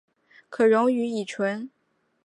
[0.49, 1.69] 可溶于乙醇。